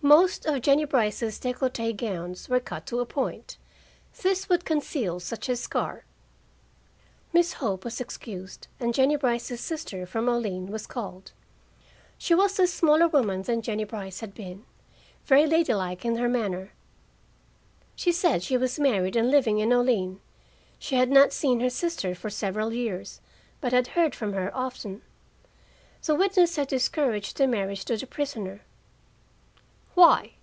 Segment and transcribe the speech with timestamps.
[0.00, 3.58] "Most of Jennie Brice's décolleté gowns were cut to a point.
[4.22, 6.06] This would conceal such a scar."
[7.34, 11.32] Miss Hope was excused, and Jennie Brice's sister from Olean was called.
[12.16, 14.64] She was a smaller woman than Jennie Brice had been,
[15.26, 16.72] very lady like in her manner.
[17.94, 20.22] She said she was married and living in Olean;
[20.78, 23.20] she had not seen her sister for several years,
[23.60, 25.02] but had heard from her often.
[26.02, 28.62] The witness had discouraged the marriage to the prisoner.
[29.94, 30.34] "Why?"